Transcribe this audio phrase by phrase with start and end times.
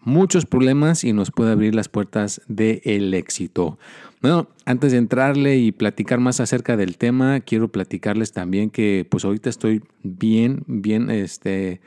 [0.00, 3.78] muchos problemas y nos puede abrir las puertas del éxito.
[4.20, 9.24] Bueno, antes de entrarle y platicar más acerca del tema, quiero platicarles también que pues
[9.24, 11.80] ahorita estoy bien, bien este,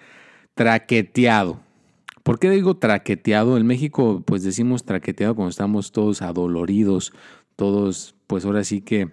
[0.53, 1.59] traqueteado.
[2.23, 3.57] ¿Por qué digo traqueteado?
[3.57, 7.13] En México pues decimos traqueteado cuando estamos todos adoloridos,
[7.61, 9.11] todos pues ahora sí que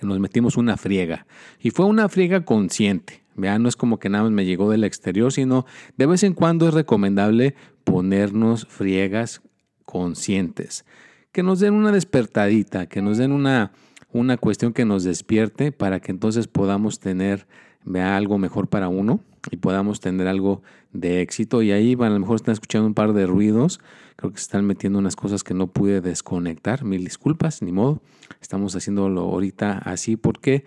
[0.00, 1.26] nos metimos una friega.
[1.60, 3.22] Y fue una friega consciente.
[3.34, 5.66] Vean, no es como que nada más me llegó del exterior, sino
[5.98, 9.42] de vez en cuando es recomendable ponernos friegas
[9.84, 10.86] conscientes.
[11.32, 13.72] Que nos den una despertadita, que nos den una,
[14.10, 17.46] una cuestión que nos despierte para que entonces podamos tener
[17.84, 21.62] vea, algo mejor para uno y podamos tener algo de éxito.
[21.62, 23.80] Y ahí a lo mejor están escuchando un par de ruidos.
[24.16, 26.84] Creo que se están metiendo unas cosas que no pude desconectar.
[26.84, 28.02] Mil disculpas, ni modo.
[28.40, 30.64] Estamos haciéndolo ahorita así porque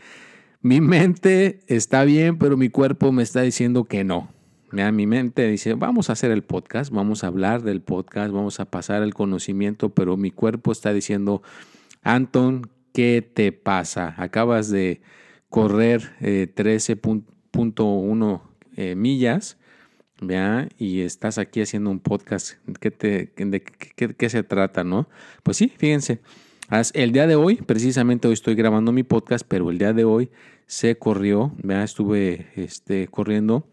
[0.61, 4.29] mi mente está bien, pero mi cuerpo me está diciendo que no.
[4.71, 8.65] Mi mente dice, vamos a hacer el podcast, vamos a hablar del podcast, vamos a
[8.65, 11.43] pasar el conocimiento, pero mi cuerpo está diciendo,
[12.01, 14.15] Anton, ¿qué te pasa?
[14.17, 15.01] Acabas de
[15.53, 18.41] correr 13.1
[18.75, 19.59] eh, eh, millas,
[20.19, 20.67] ¿vea?
[20.79, 22.53] Y estás aquí haciendo un podcast.
[22.79, 25.07] ¿Qué te, ¿De qué, se trata, no?
[25.43, 26.21] Pues sí, fíjense.
[26.95, 30.31] El día de hoy, precisamente hoy estoy grabando mi podcast, pero el día de hoy
[30.65, 31.83] se corrió, ¿vea?
[31.83, 33.67] Estuve este, corriendo.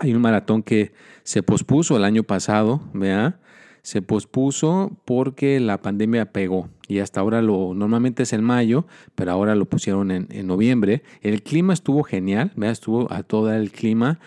[0.00, 0.92] Hay un maratón que
[1.22, 3.38] se pospuso el año pasado, ¿vea?
[3.86, 9.30] Se pospuso porque la pandemia pegó y hasta ahora lo normalmente es en mayo, pero
[9.30, 11.04] ahora lo pusieron en, noviembre.
[11.22, 12.72] El clima estuvo genial, ¿vea?
[12.72, 14.18] estuvo a todo el clima.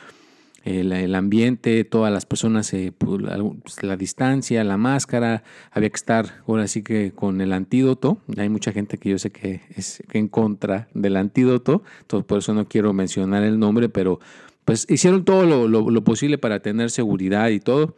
[0.64, 3.22] El, ambiente, todas las personas, eh, pues,
[3.64, 8.20] pues, la, distancia, la máscara, había que estar ahora sí que con el antídoto.
[8.38, 12.54] Hay mucha gente que yo sé que es en contra del antídoto, entonces por eso
[12.54, 14.22] no quiero mencionar el nombre, pero
[14.64, 17.96] pues hicieron todo lo, lo posible para tener seguridad y todo.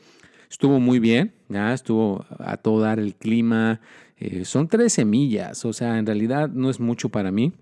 [0.52, 3.80] Estuvo muy bien, ya estuvo a todo dar el clima.
[4.18, 7.54] Eh, son tres semillas, o sea, en realidad no es mucho para mí.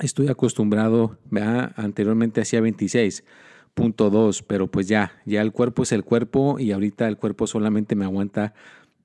[0.00, 1.72] Estoy acostumbrado, ¿verdad?
[1.76, 7.18] anteriormente hacía 26.2, pero pues ya, ya el cuerpo es el cuerpo y ahorita el
[7.18, 8.52] cuerpo solamente me aguanta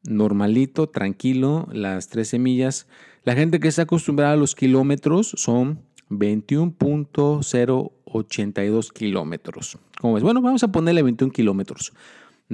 [0.09, 2.87] normalito, tranquilo, las tres semillas.
[3.25, 9.77] La gente que está acostumbrada a los kilómetros son 21.082 kilómetros.
[10.01, 10.23] ¿Cómo es?
[10.23, 11.93] Bueno, vamos a ponerle 21 kilómetros.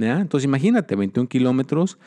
[0.02, 1.98] Entonces imagínate, 21 kilómetros.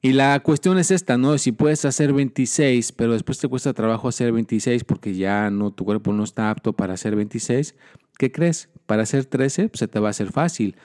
[0.00, 1.36] Y la cuestión es esta, ¿no?
[1.38, 5.84] Si puedes hacer 26, pero después te cuesta trabajo hacer 26 porque ya no, tu
[5.84, 7.74] cuerpo no está apto para hacer 26,
[8.16, 8.68] ¿qué crees?
[8.86, 10.76] Para hacer 13, pues se te va a hacer fácil.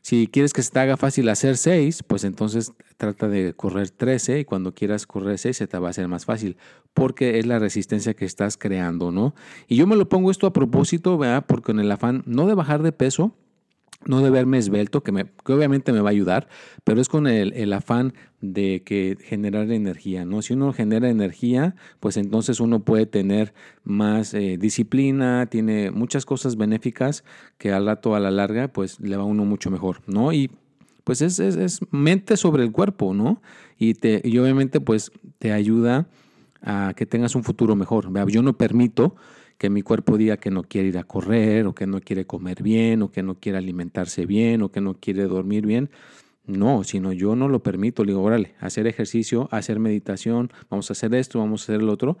[0.00, 4.40] Si quieres que se te haga fácil hacer 6, pues entonces trata de correr 13
[4.40, 6.56] y cuando quieras correr 6 se te va a hacer más fácil,
[6.94, 9.34] porque es la resistencia que estás creando, ¿no?
[9.68, 11.44] Y yo me lo pongo esto a propósito, ¿verdad?
[11.46, 13.34] Porque en el afán no de bajar de peso,
[14.06, 16.48] no de verme esbelto, que, me, obviamente me va a ayudar,
[16.84, 20.42] pero es con el, afán de que generar energía, ¿no?
[20.42, 23.52] Si uno genera energía, pues entonces uno puede tener
[23.84, 27.24] más eh, disciplina, tiene muchas cosas benéficas
[27.58, 30.32] que al rato, a la larga, pues le va a uno mucho mejor, ¿no?
[30.32, 30.50] Y
[31.04, 33.40] pues es, es, mente sobre el cuerpo, ¿no?
[33.78, 36.08] Y, te, y obviamente pues te ayuda
[36.62, 38.10] a que tengas un futuro mejor.
[38.28, 39.14] Yo no permito
[39.58, 42.62] que mi cuerpo diga que no quiere ir a correr o que no quiere comer
[42.62, 45.90] bien o que no quiere alimentarse bien o que no quiere dormir bien.
[46.46, 48.04] No, sino yo no lo permito.
[48.04, 51.88] Le digo, órale, hacer ejercicio, hacer meditación, vamos a hacer esto, vamos a hacer el
[51.88, 52.18] otro.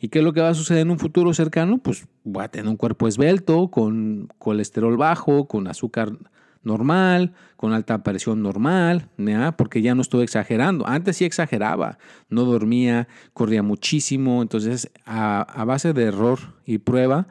[0.00, 1.78] ¿Y qué es lo que va a suceder en un futuro cercano?
[1.78, 6.16] Pues voy a tener un cuerpo esbelto, con colesterol bajo, con azúcar
[6.62, 9.08] normal, con alta presión normal,
[9.56, 10.86] porque ya no estoy exagerando.
[10.86, 14.42] Antes sí exageraba, no dormía, corría muchísimo.
[14.42, 17.26] Entonces, a base de error y prueba,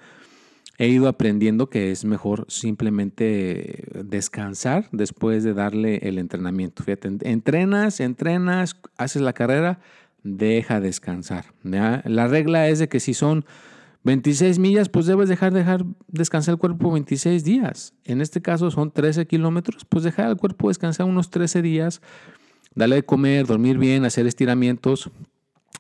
[0.80, 6.84] he ido aprendiendo que es mejor simplemente descansar después de darle el entrenamiento.
[6.84, 9.80] Fíjate, entrenas, entrenas, haces la carrera,
[10.24, 11.46] deja descansar.
[11.64, 13.46] La regla es de que si son
[14.08, 17.94] 26 millas, pues debes dejar, dejar descansar el cuerpo 26 días.
[18.06, 22.02] En este caso son 13 kilómetros, pues dejar al cuerpo descansar unos 13 días,
[22.74, 25.12] darle de comer, dormir bien, hacer estiramientos,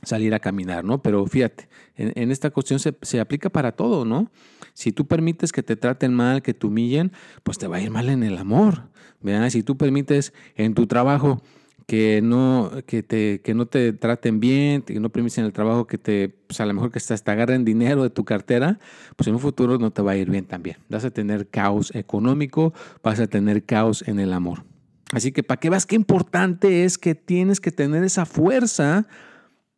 [0.04, 1.02] salir a caminar, ¿no?
[1.02, 4.30] Pero fíjate, en, esta cuestión se, aplica para todo, ¿no?
[4.74, 7.14] Si tú permites que te traten mal, que te humillen,
[7.44, 8.90] pues te va a ir mal en el amor.
[9.22, 9.50] ¿verdad?
[9.50, 11.42] Si tú permites en tu trabajo
[11.88, 15.88] que no, que te, que no te traten bien, que no permites en el trabajo
[15.88, 18.78] que te, pues a lo mejor que hasta agarren dinero de tu cartera,
[19.16, 20.78] pues en un futuro no te va a ir bien también.
[20.90, 24.66] Vas a tener caos económico, vas a tener caos en el amor.
[25.14, 29.08] Así que para que veas qué importante es que tienes que tener esa fuerza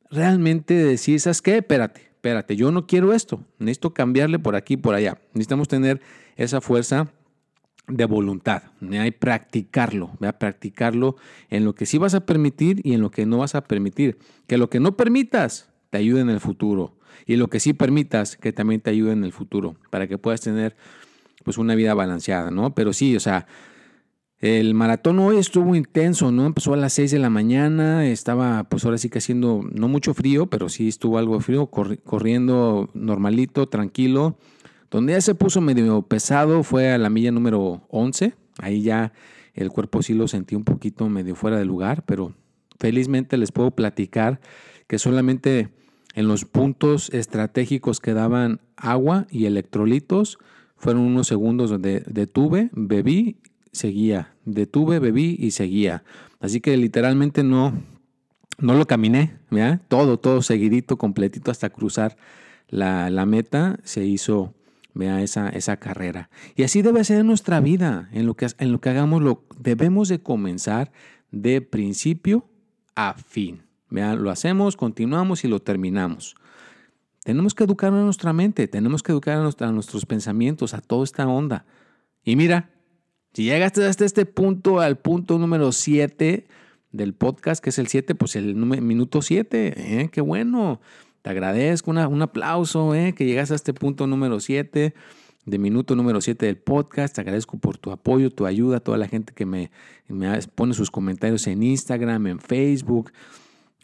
[0.09, 1.57] realmente decir, ¿sabes qué?
[1.57, 5.19] Espérate, espérate, yo no quiero esto, necesito cambiarle por aquí, por allá.
[5.35, 6.01] Necesitamos tener
[6.37, 7.13] esa fuerza
[7.89, 11.15] de voluntad, hay practicarlo, a practicarlo
[11.49, 14.17] en lo que sí vas a permitir y en lo que no vas a permitir.
[14.47, 16.95] Que lo que no permitas te ayude en el futuro
[17.25, 20.41] y lo que sí permitas que también te ayude en el futuro para que puedas
[20.41, 20.75] tener
[21.43, 22.73] pues una vida balanceada, ¿no?
[22.75, 23.47] Pero sí, o sea,
[24.39, 26.45] el maratón hoy estuvo intenso, ¿no?
[26.45, 30.13] Empezó a las 6 de la mañana, estaba pues ahora sí que haciendo no mucho
[30.13, 34.37] frío, pero sí estuvo algo frío, corriendo normalito, tranquilo.
[34.91, 39.13] Donde ya se puso medio pesado fue a la milla número 11, ahí ya
[39.53, 42.33] el cuerpo sí lo sentí un poquito medio fuera de lugar, pero
[42.79, 44.39] felizmente les puedo platicar
[44.87, 45.69] que solamente
[46.15, 50.39] en los puntos estratégicos que daban agua y electrolitos
[50.75, 53.37] fueron unos segundos donde detuve, bebí
[53.71, 54.33] seguía.
[54.45, 56.03] Detuve, bebí y seguía.
[56.39, 57.73] Así que literalmente no,
[58.57, 59.37] no lo caminé.
[59.87, 62.17] Todo, todo seguidito, completito hasta cruzar
[62.69, 64.53] la, meta se hizo,
[64.93, 66.29] vea, esa, esa carrera.
[66.55, 69.45] Y así debe ser en nuestra vida, en lo que, en lo que hagamos, lo,
[69.59, 70.91] debemos de comenzar
[71.31, 72.45] de principio
[72.95, 73.63] a fin.
[73.89, 74.15] ¿vea?
[74.15, 76.35] Lo hacemos, continuamos y lo terminamos.
[77.23, 81.27] Tenemos que educar a nuestra mente, tenemos que educar a, nuestros pensamientos, a toda esta
[81.27, 81.65] onda.
[82.23, 82.71] Y mira,
[83.33, 86.47] si llegaste hasta este punto, al punto número 7
[86.91, 90.09] del podcast, que es el 7, pues el minuto 7, ¿eh?
[90.11, 90.79] qué bueno.
[91.29, 93.13] Agradezco, un aplauso, ¿eh?
[93.13, 94.95] que llegaste a este punto número 7,
[95.45, 97.13] de minuto número 7 del podcast.
[97.13, 99.69] Te agradezco por tu apoyo, tu ayuda, toda la gente que me,
[100.07, 103.11] me pone sus comentarios en Instagram, en Facebook.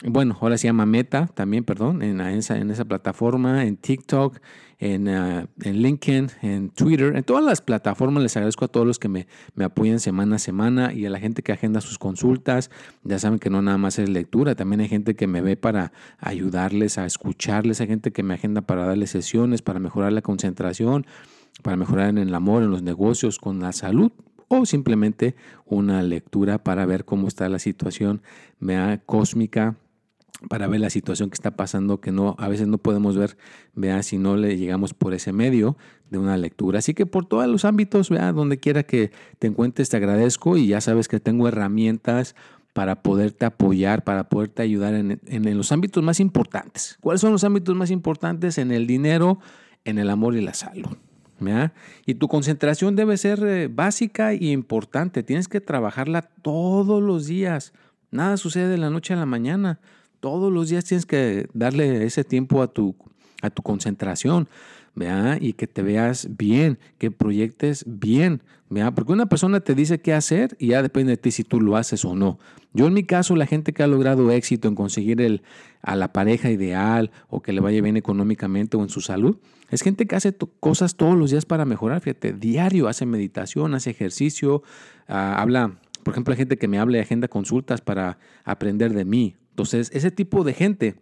[0.04, 4.40] Bueno, ahora se llama Meta también, perdón, en esa, en esa plataforma, en TikTok,
[4.78, 8.22] en, uh, en, LinkedIn, en Twitter, en todas las plataformas.
[8.22, 11.18] Les agradezco a todos los que me, me, apoyan semana a semana y a la
[11.18, 12.70] gente que agenda sus consultas.
[13.02, 15.92] Ya saben que no nada más es lectura, también hay gente que me ve para
[16.18, 21.06] ayudarles a escucharles, hay gente que me agenda para darles sesiones, para mejorar la concentración,
[21.62, 24.12] para mejorar en el amor, en los negocios, con la salud
[24.48, 25.34] o simplemente
[25.64, 28.22] una lectura para ver cómo está la situación
[28.60, 29.76] mea, cósmica
[30.48, 33.36] para ver la situación que está pasando que no a veces no podemos ver,
[33.74, 35.76] vea si no le llegamos por ese medio
[36.10, 36.78] de una lectura.
[36.78, 40.68] Así que por todos los ámbitos, vea donde quiera que te encuentres te agradezco y
[40.68, 42.34] ya sabes que tengo herramientas
[42.72, 46.98] para poderte apoyar, para poderte ayudar en, en los ámbitos más importantes.
[47.00, 48.58] ¿Cuáles son los ámbitos más importantes?
[48.58, 49.38] En el dinero,
[49.84, 50.96] en el amor y la salud.
[52.06, 55.22] Y tu concentración debe ser eh, básica y importante.
[55.22, 57.72] Tienes que trabajarla todos los días.
[58.10, 59.80] Nada sucede de la noche a la mañana.
[60.20, 62.94] Todos los días tienes que darle ese tiempo a tu,
[63.42, 64.48] a tu concentración,
[64.94, 65.38] ¿vea?
[65.40, 68.90] Y que te veas bien, que proyectes bien, ¿vea?
[68.92, 71.76] Porque una persona te dice qué hacer y ya depende de ti si tú lo
[71.76, 72.38] haces o no.
[72.72, 75.42] Yo en mi caso, la gente que ha logrado éxito en conseguir el,
[75.82, 79.36] a la pareja ideal o que le vaya bien económicamente o en su salud,
[79.70, 83.90] es gente que hace cosas todos los días para mejorar, fíjate, diario, hace meditación, hace
[83.90, 84.62] ejercicio,
[85.08, 89.04] ah, habla, por ejemplo, hay gente que me habla y agenda consultas para aprender de
[89.04, 90.96] mí entonces, ese tipo de gente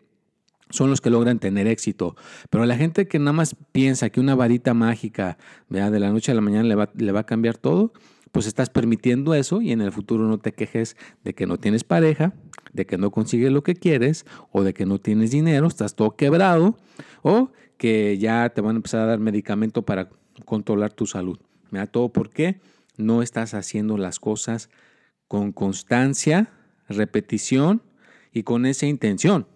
[0.71, 2.15] son los que logran tener éxito.
[2.51, 6.37] Pero la gente que nada más piensa que una varita mágica de la noche a
[6.37, 7.93] la mañana le va, a cambiar todo,
[8.31, 11.83] pues estás permitiendo eso y en el futuro no te quejes de que no tienes
[11.83, 12.33] pareja,
[12.73, 16.15] de que no consigues lo que quieres o de que no tienes dinero, estás todo
[16.15, 16.79] quebrado
[17.23, 20.11] o que ya te van a empezar a dar medicamento para
[20.45, 21.41] controlar tu salud.
[21.91, 22.61] Todo por qué
[22.97, 24.71] no estás haciendo las cosas
[25.27, 26.53] con constancia,
[26.89, 27.83] repetición
[28.35, 29.47] y con esa intención.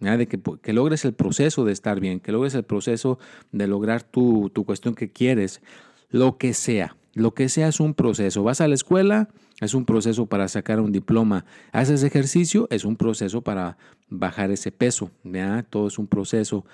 [0.00, 3.18] de que, que, logres el proceso de estar bien, que logres el proceso
[3.52, 5.60] de lograr tu, tu cuestión que quieres,
[6.08, 6.96] lo que sea.
[7.14, 8.44] Lo que sea es un proceso.
[8.44, 9.28] Vas a la escuela,
[9.60, 11.44] es un proceso para sacar un diploma.
[11.72, 13.76] Haces ejercicio, es un proceso para
[14.08, 15.10] bajar ese peso.
[15.68, 16.64] Todo es un proceso.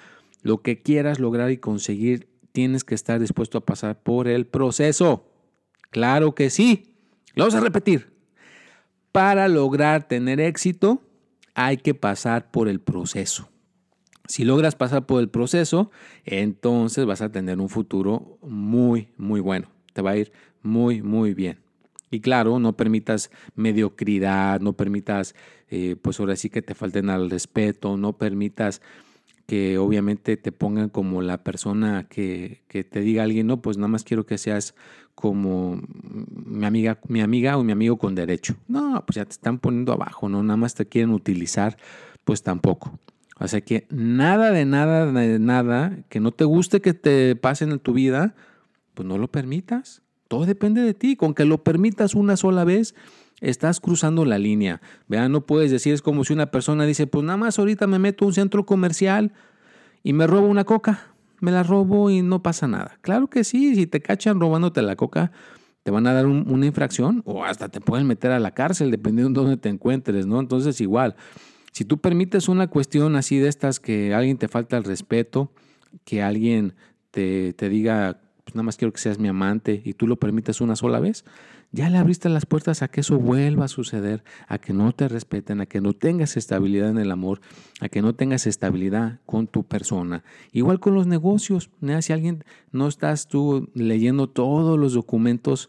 [0.43, 5.25] Lo que quieras lograr y conseguir, tienes que estar dispuesto a pasar por el proceso.
[5.91, 6.95] Claro que sí.
[7.35, 8.13] Lo vamos a repetir.
[9.13, 11.01] Para lograr tener éxito,
[11.55, 13.49] hay que pasar por el proceso.
[14.27, 15.91] Si logras pasar por el proceso,
[16.25, 19.69] entonces vas a tener un futuro muy, muy bueno.
[19.93, 20.33] Te va a ir
[20.63, 21.59] muy, muy bien.
[22.11, 25.35] Y claro, no permitas mediocridad, no permitas,
[25.69, 28.81] eh, pues ahora sí que te falten al respeto, no permitas
[29.47, 33.89] que obviamente te pongan como la persona que, que, te diga alguien, no, pues nada
[33.89, 34.75] más quiero que seas
[35.15, 35.81] como
[36.29, 38.57] mi amiga, mi amiga o mi amigo con derecho.
[38.69, 40.43] No, pues ya te están poniendo abajo, ¿no?
[40.43, 41.77] Nada más te quieren utilizar,
[42.25, 42.99] pues tampoco.
[43.39, 47.73] O sea que nada de nada, de nada, que no te guste que te pasen
[47.73, 48.35] en tu vida,
[48.95, 50.03] pues no lo permitas.
[50.29, 51.17] Todo depende de ti.
[51.17, 52.95] Con que lo permitas una sola vez,
[53.45, 54.81] estás cruzando la línea.
[55.09, 57.99] Vean, no puedes decir, es como si una persona dice, pues nada más ahorita me
[57.99, 59.33] meto a un centro comercial
[60.03, 61.09] y me robo una coca.
[61.41, 62.99] Me la robo y no pasa nada.
[63.03, 65.31] Claro que sí, si te cachan robándote la coca,
[65.83, 69.41] te van a dar una infracción o hasta te pueden meter a la cárcel, dependiendo
[69.41, 70.41] de dónde te encuentres, ¿no?
[70.41, 71.17] Entonces, igual,
[71.73, 75.53] si tú permites una cuestión así de estas que alguien te falta el respeto,
[76.05, 76.75] que alguien
[77.11, 80.61] te, te diga pues nada más quiero que seas mi amante y tú lo permites
[80.61, 81.25] una sola vez,
[81.75, 85.09] ya le abriste las puertas a que eso vuelva a suceder, a que no te
[85.09, 87.41] respeten, a que no tengas estabilidad en el amor,
[87.81, 90.23] a que no tengas estabilidad con tu persona.
[90.53, 95.69] Igual con los negocios, si alguien no estás tú leyendo todos los documentos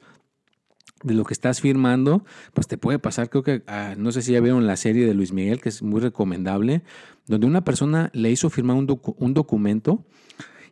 [1.03, 4.33] de lo que estás firmando, pues te puede pasar, creo que, ah, no sé si
[4.33, 6.83] ya vieron la serie de Luis Miguel, que es muy recomendable,
[7.25, 10.05] donde una persona le hizo firmar un, un documento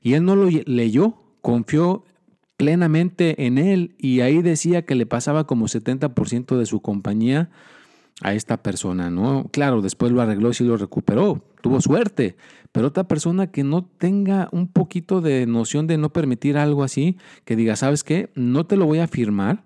[0.04, 2.06] y él no lo leyó confió
[2.58, 7.50] plenamente en él y ahí decía que le pasaba como 70% de su compañía
[8.22, 9.50] a esta persona, ¿no?
[9.52, 12.38] Claro, después lo arregló y sí lo recuperó, tuvo suerte,
[12.72, 17.18] pero otra persona que no tenga un poquito de noción de no permitir algo así,
[17.46, 18.30] que diga, ¿sabes qué?
[18.36, 19.64] No te lo voy a firmar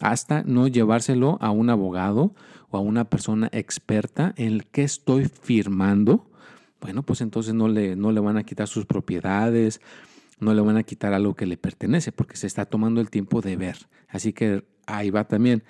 [0.00, 2.34] hasta no llevárselo a un abogado
[2.70, 6.30] o a una persona experta en el que estoy firmando,
[6.80, 9.80] bueno, pues entonces no le, no le van a quitar sus propiedades,
[10.40, 13.40] no le van a quitar algo que le pertenece porque se está tomando el tiempo
[13.40, 13.76] de ver.
[14.08, 15.62] Así que ahí va también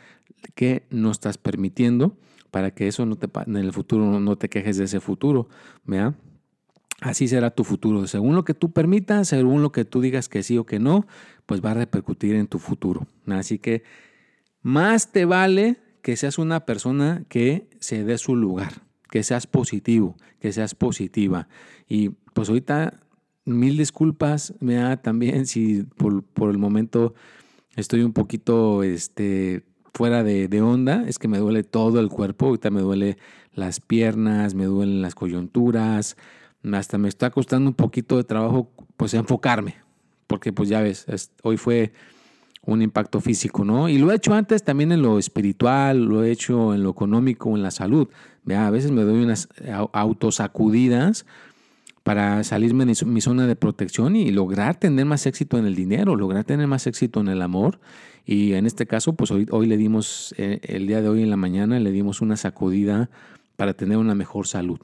[0.54, 2.16] que no estás permitiendo
[2.50, 5.48] para que eso no te, en el futuro no te quejes de ese futuro.
[5.84, 6.14] ¿vea?
[7.00, 8.06] Así será tu futuro.
[8.06, 11.06] Según lo que tú permitas, según lo que tú digas que sí o que no,
[11.46, 13.06] pues va a repercutir en tu futuro.
[13.26, 13.82] Así que
[14.62, 20.16] más te vale que seas una persona que se dé su lugar, que seas positivo,
[20.40, 21.48] que seas positiva.
[21.88, 23.00] Y pues ahorita
[23.44, 27.14] mil disculpas, me da también si por, el momento
[27.76, 32.46] estoy un poquito este, fuera de, de, onda, es que me duele todo el cuerpo,
[32.46, 33.16] ahorita me duele
[33.54, 36.16] las piernas, me duelen las coyunturas,
[36.72, 39.76] hasta me está costando un poquito de trabajo pues enfocarme,
[40.26, 41.06] porque pues ya ves,
[41.42, 41.92] hoy fue
[42.62, 43.88] un impacto físico, ¿no?
[43.88, 47.56] Y lo he hecho antes también en lo espiritual, lo he hecho en lo económico,
[47.56, 48.08] en la salud.
[48.44, 49.48] Vea, a veces me doy unas
[49.92, 51.24] autosacudidas
[52.02, 56.16] para salirme de mi zona de protección y lograr tener más éxito en el dinero,
[56.16, 57.80] lograr tener más éxito en el amor.
[58.24, 61.30] Y en este caso, pues hoy, hoy le dimos, eh, el día de hoy en
[61.30, 63.10] la mañana, le dimos una sacudida
[63.56, 64.80] para tener una mejor salud.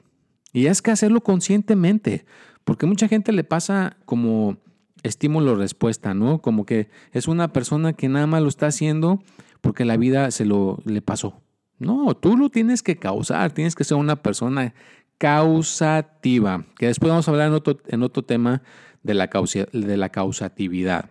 [0.53, 2.27] Y es que hacerlo conscientemente,
[2.65, 4.59] porque mucha gente le pasa como
[5.03, 6.41] estímulo-respuesta, ¿no?
[6.41, 9.23] Como que es una persona que nada más lo está haciendo
[9.61, 11.41] porque la vida se lo le pasó.
[11.79, 14.75] No, tú lo tienes que causar, tienes que ser una persona
[15.19, 18.63] causativa, que después vamos a hablar en otro, en otro tema
[19.03, 19.31] de la,
[19.73, 21.11] de la causatividad.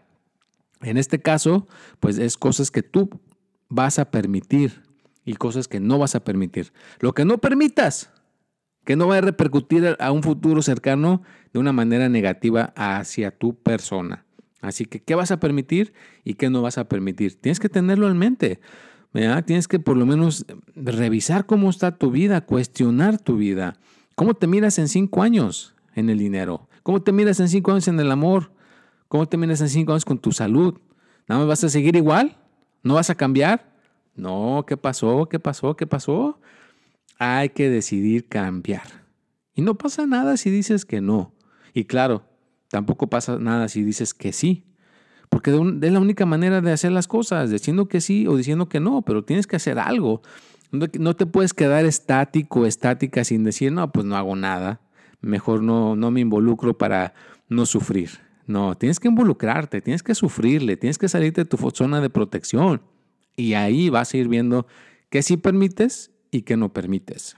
[0.81, 1.67] En este caso,
[1.99, 3.09] pues es cosas que tú
[3.69, 4.83] vas a permitir
[5.23, 6.71] y cosas que no vas a permitir.
[6.99, 8.11] Lo que no permitas,
[8.83, 13.55] que no va a repercutir a un futuro cercano de una manera negativa hacia tu
[13.55, 14.25] persona.
[14.61, 15.93] Así que, ¿qué vas a permitir
[16.23, 17.39] y qué no vas a permitir?
[17.39, 18.59] Tienes que tenerlo en mente.
[19.45, 20.45] Tienes que por lo menos
[20.75, 23.77] revisar cómo está tu vida, cuestionar tu vida.
[24.13, 26.67] ¿Cómo te miras en cinco años en el dinero?
[26.83, 28.51] ¿Cómo te miras en cinco años en el amor?
[29.07, 30.77] ¿Cómo te miras en cinco años con tu salud?
[31.29, 32.35] ¿Nada más vas a seguir igual?
[32.83, 33.73] ¿No vas a cambiar?
[34.15, 35.29] No, ¿qué pasó?
[35.29, 35.77] ¿Qué pasó?
[35.77, 36.41] ¿Qué pasó?
[37.17, 39.05] Hay que decidir cambiar.
[39.53, 41.33] Y no pasa nada si dices que no.
[41.73, 42.25] Y claro,
[42.67, 44.65] tampoco pasa nada si dices que sí.
[45.35, 48.79] Porque es la única manera de hacer las cosas, diciendo que sí o diciendo que
[48.79, 50.21] no, pero tienes que hacer algo.
[50.71, 54.79] No te puedes quedar estático, estática sin decir, no, pues no hago nada.
[55.19, 57.13] Mejor no, no me involucro para
[57.49, 58.11] no sufrir.
[58.47, 62.81] No, tienes que involucrarte, tienes que sufrirle, tienes que salir de tu zona de protección.
[63.35, 64.67] Y ahí vas a ir viendo
[65.09, 67.35] qué sí permites y qué no permites.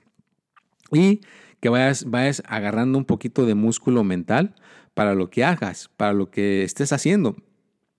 [0.91, 1.21] Y
[1.61, 4.53] que vayas, vayas agarrando un poquito de músculo mental
[4.93, 7.35] para lo que hagas, para lo que estés haciendo.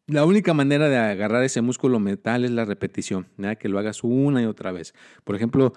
[0.08, 3.26] La única manera de agarrar ese músculo mental es la repetición,
[3.60, 4.94] que lo hagas una y otra vez.
[5.22, 5.74] Por ejemplo,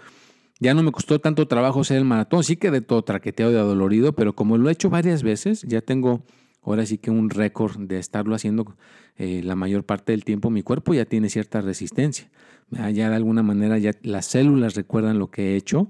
[0.62, 3.56] ya no me costó tanto trabajo hacer el maratón, sí que de todo traqueteado y
[3.56, 6.24] adolorido, pero como lo he hecho varias veces, ya tengo
[6.64, 8.78] ahora sí que un récord de estarlo haciendo
[9.18, 12.30] eh, la mayor parte del tiempo, mi cuerpo ya tiene cierta resistencia.
[12.70, 15.88] Ya de alguna manera ya las células recuerdan lo que he hecho,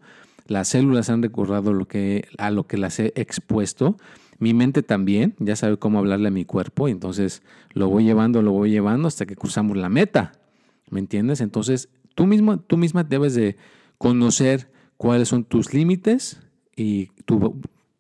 [0.48, 3.98] las células han recordado lo que, a lo que las he expuesto
[4.42, 7.44] mi mente también ya sabe cómo hablarle a mi cuerpo, y entonces
[7.74, 10.32] lo voy llevando, lo voy llevando hasta que cruzamos la meta.
[10.90, 11.42] ¿Me entiendes?
[11.42, 13.56] Entonces tú mismo, tú misma debes de
[14.00, 16.42] conocer cuáles son tus límites
[16.76, 17.12] y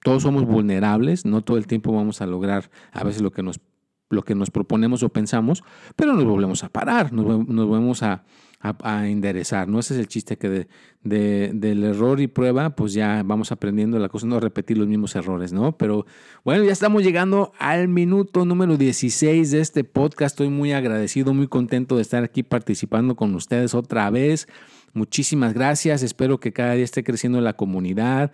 [0.04, 3.60] todos somos vulnerables, no todo el tiempo vamos a lograr a veces lo que nos,
[4.12, 5.64] lo que nos proponemos o pensamos,
[5.96, 8.24] pero nos volvemos a parar, nos, nos volvemos a,
[8.62, 9.80] a, enderezar, ¿no?
[9.80, 10.68] Ese es el chiste que
[11.04, 15.16] de, del error y prueba, pues ya vamos aprendiendo la cosa, no repetir los mismos
[15.16, 15.78] errores, ¿no?
[15.78, 16.06] Pero
[16.44, 20.34] bueno, ya estamos llegando al minuto número 16 de este podcast.
[20.34, 24.48] Estoy muy agradecido, muy contento de estar aquí participando con ustedes otra vez.
[24.94, 28.32] Muchísimas gracias, espero que cada día esté creciendo la comunidad.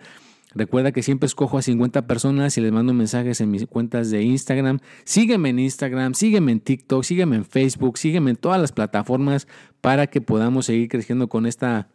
[0.54, 4.22] Recuerda que siempre escojo a 50 personas y les mando mensajes en mis cuentas de
[4.22, 4.78] Instagram.
[5.04, 9.46] Sígueme en Instagram, sígueme en TikTok, sígueme en Facebook, sígueme en todas las plataformas
[9.80, 11.88] para que podamos seguir creciendo con esta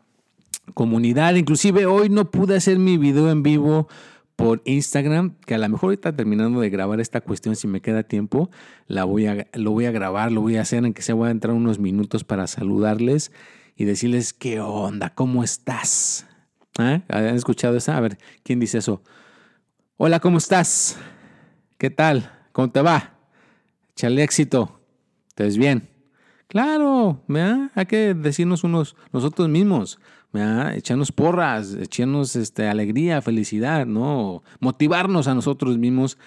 [0.73, 1.35] comunidad.
[1.35, 3.87] Inclusive hoy no pude hacer mi video en vivo
[4.35, 8.03] por Instagram, que a lo mejor ahorita terminando de grabar esta cuestión, si me queda
[8.03, 8.49] tiempo,
[8.87, 11.31] la voy a, lo voy a grabar, lo voy a hacer, aunque sea voy a
[11.31, 13.31] entrar unos minutos para saludarles
[13.75, 16.27] y decirles qué onda, cómo estás.
[16.79, 17.01] ¿Eh?
[17.07, 17.97] ¿Han escuchado esa?
[17.97, 19.01] A ver, ¿quién dice eso?
[19.97, 20.97] Hola, ¿cómo estás?
[21.77, 22.31] ¿Qué tal?
[22.51, 23.13] ¿Cómo te va?
[23.91, 24.79] Échale éxito.
[25.35, 25.89] ¿Te ves bien?
[26.47, 27.23] Claro,
[27.73, 29.99] hay que decirnos unos nosotros mismos,
[30.75, 34.43] echarnos porras, echarnos este, alegría, felicidad, ¿no?
[34.59, 36.19] Motivarnos a nosotros mismos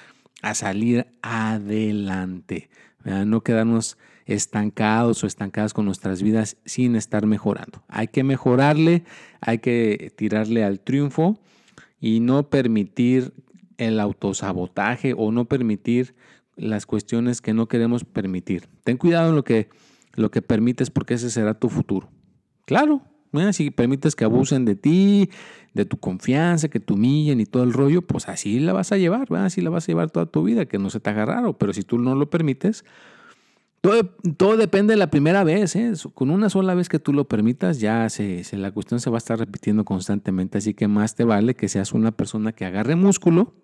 [0.43, 2.71] a salir adelante,
[3.05, 7.83] no quedarnos estancados o estancadas con nuestras vidas sin estar mejorando.
[7.89, 9.05] Hay que mejorarle,
[9.41, 11.39] hay que tirarle al triunfo
[12.01, 13.33] y no permitir
[13.79, 16.15] el autosabotaje o no permitir
[16.57, 18.69] las cuestiones que no queremos permitir.
[18.85, 19.69] Ten cuidado en lo que,
[20.15, 22.11] lo que permites porque ese será tu futuro.
[22.65, 23.03] Claro,
[23.53, 25.31] si permites que abusen de ti,
[25.75, 28.97] de tu confianza, que te humillen y todo el rollo, pues así la vas a
[28.97, 31.59] llevar, así la vas a llevar toda tu vida, que no se te haga raro.
[31.59, 32.85] Pero si tú no lo permites,
[34.37, 35.77] todo, depende de la primera vez.
[35.77, 35.93] ¿eh?
[36.15, 39.19] Con una sola vez que tú lo permitas, ya se, la cuestión se va a
[39.19, 40.59] estar repitiendo constantemente.
[40.59, 43.55] Así que más te vale que seas una persona que agarre músculo,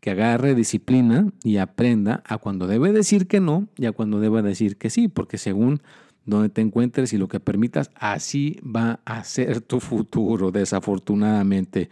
[0.00, 4.42] que agarre disciplina y aprenda a cuando debe decir que no y a cuando debe
[4.42, 5.82] decir que sí, porque según
[6.24, 11.88] donde te encuentres y lo que permitas, así va a ser tu futuro, desafortunadamente.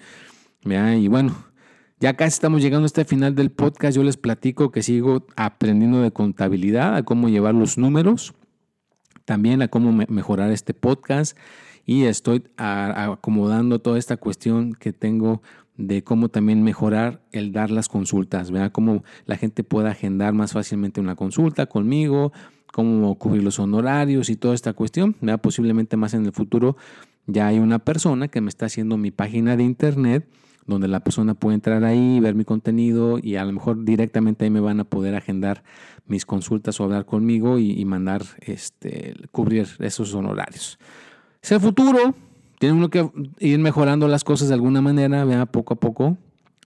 [0.64, 1.36] Y bueno,
[2.04, 3.96] ya casi estamos llegando a este final del podcast.
[3.96, 8.34] Yo les platico que sigo aprendiendo de contabilidad, a cómo llevar los números,
[9.24, 11.34] también a cómo mejorar este podcast
[11.86, 15.40] y estoy acomodando toda esta cuestión que tengo
[15.78, 18.70] de cómo también mejorar el dar las consultas, ¿verdad?
[18.70, 22.34] Cómo la gente pueda agendar más fácilmente una consulta conmigo,
[22.70, 25.40] cómo cubrir los honorarios y toda esta cuestión, ¿verdad?
[25.40, 26.76] Posiblemente más en el futuro
[27.26, 30.28] ya hay una persona que me está haciendo mi página de internet
[30.66, 34.50] donde la persona puede entrar ahí, ver mi contenido y a lo mejor directamente ahí
[34.50, 35.62] me van a poder agendar
[36.06, 40.78] mis consultas o hablar conmigo y, mandar, este, cubrir esos honorarios.
[41.42, 42.14] Es el futuro,
[42.58, 46.16] tiene uno que ir mejorando las cosas de alguna manera, vea, poco a poco.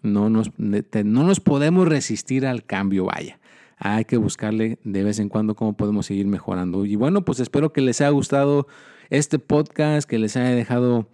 [0.02, 3.40] No nos, no nos podemos resistir al cambio, vaya.
[3.78, 6.84] Hay que buscarle de vez en cuando cómo podemos seguir mejorando.
[6.84, 8.66] Y bueno, pues espero que les haya gustado
[9.11, 11.08] este podcast, que les haya dejado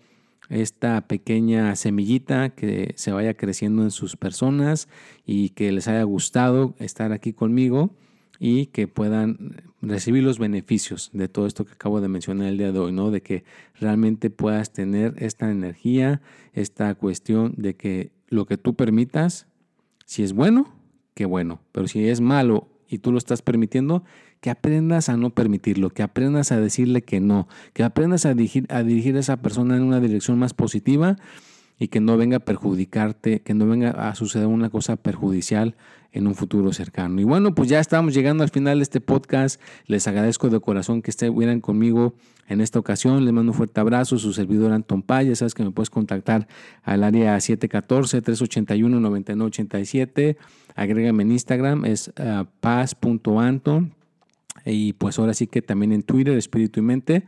[0.48, 4.88] esta pequeña semillita que se vaya creciendo en sus personas
[5.26, 7.90] y que les haya gustado estar aquí conmigo
[8.38, 12.72] y que puedan recibir los beneficios de todo esto que acabo de mencionar el día
[12.72, 13.10] de hoy, ¿no?
[13.10, 13.44] De que
[13.80, 16.20] realmente puedas tener esta energía,
[16.52, 19.46] esta cuestión de que lo que tú permitas,
[20.04, 20.74] si es bueno,
[21.14, 24.04] qué bueno, pero si es malo y tú lo estás permitiendo,
[24.40, 28.66] que aprendas a no permitirlo, que aprendas a decirle que no, que aprendas a dirigir,
[28.68, 31.16] a dirigir esa persona en una dirección más positiva
[31.78, 35.74] y que no venga a perjudicarte, que no venga a suceder una cosa perjudicial
[36.12, 37.20] en un futuro cercano.
[37.20, 39.60] Y bueno, pues ya estamos llegando al final de este podcast.
[39.86, 42.14] Les agradezco de corazón que estuvieran conmigo
[42.48, 43.24] en esta ocasión.
[43.24, 44.18] Les mando un fuerte abrazo.
[44.18, 45.34] Su servidor Anton Paya.
[45.34, 46.46] Sabes que me puedes contactar
[46.82, 50.36] al área 714-381-9987.
[50.74, 53.94] Agrégame en Instagram, es uh, paz.anton.
[54.64, 57.24] Y pues ahora sí que también en Twitter, Espíritu y Mente